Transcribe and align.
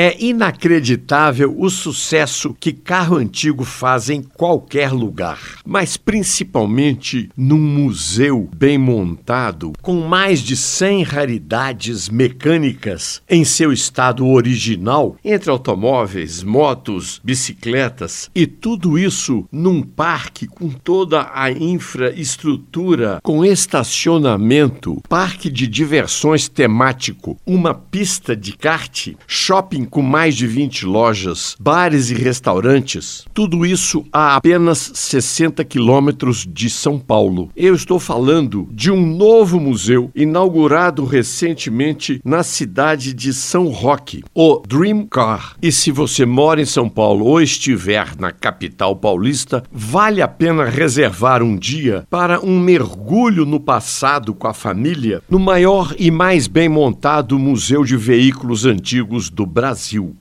É 0.00 0.16
inacreditável 0.24 1.52
o 1.58 1.68
sucesso 1.68 2.54
que 2.60 2.72
carro 2.72 3.16
antigo 3.16 3.64
faz 3.64 4.08
em 4.08 4.22
qualquer 4.22 4.92
lugar, 4.92 5.58
mas 5.66 5.96
principalmente 5.96 7.28
num 7.36 7.58
museu 7.58 8.48
bem 8.56 8.78
montado, 8.78 9.72
com 9.82 10.06
mais 10.06 10.38
de 10.38 10.56
100 10.56 11.02
raridades 11.02 12.08
mecânicas 12.08 13.20
em 13.28 13.44
seu 13.44 13.72
estado 13.72 14.24
original, 14.24 15.16
entre 15.24 15.50
automóveis, 15.50 16.44
motos, 16.44 17.20
bicicletas 17.24 18.30
e 18.32 18.46
tudo 18.46 18.96
isso 18.96 19.48
num 19.50 19.82
parque 19.82 20.46
com 20.46 20.68
toda 20.68 21.28
a 21.34 21.50
infraestrutura, 21.50 23.18
com 23.20 23.44
estacionamento, 23.44 25.02
parque 25.08 25.50
de 25.50 25.66
diversões 25.66 26.48
temático, 26.48 27.36
uma 27.44 27.74
pista 27.74 28.36
de 28.36 28.52
kart, 28.56 29.08
shopping 29.26 29.87
com 29.88 30.02
mais 30.02 30.36
de 30.36 30.46
20 30.46 30.86
lojas, 30.86 31.56
bares 31.58 32.10
e 32.10 32.14
restaurantes. 32.14 33.24
Tudo 33.32 33.64
isso 33.64 34.04
a 34.12 34.36
apenas 34.36 34.92
60 34.94 35.64
quilômetros 35.64 36.46
de 36.48 36.68
São 36.68 36.98
Paulo. 36.98 37.50
Eu 37.56 37.74
estou 37.74 37.98
falando 37.98 38.68
de 38.70 38.90
um 38.90 39.04
novo 39.04 39.58
museu 39.58 40.10
inaugurado 40.14 41.04
recentemente 41.04 42.20
na 42.24 42.42
cidade 42.42 43.14
de 43.14 43.32
São 43.32 43.68
Roque, 43.68 44.22
o 44.34 44.62
Dream 44.66 45.06
Car. 45.06 45.56
E 45.62 45.72
se 45.72 45.90
você 45.90 46.24
mora 46.26 46.60
em 46.60 46.66
São 46.66 46.88
Paulo 46.88 47.24
ou 47.24 47.40
estiver 47.40 48.16
na 48.18 48.30
capital 48.30 48.94
paulista, 48.96 49.62
vale 49.72 50.20
a 50.20 50.28
pena 50.28 50.64
reservar 50.64 51.42
um 51.42 51.56
dia 51.56 52.06
para 52.10 52.40
um 52.44 52.60
mergulho 52.60 53.44
no 53.44 53.58
passado 53.58 54.34
com 54.34 54.46
a 54.46 54.54
família 54.54 55.22
no 55.28 55.38
maior 55.38 55.94
e 55.98 56.10
mais 56.10 56.46
bem 56.46 56.68
montado 56.68 57.38
museu 57.38 57.84
de 57.84 57.96
veículos 57.96 58.64
antigos 58.64 59.30
do 59.30 59.46
Brasil. 59.46 59.77
Brasil. 59.78 60.16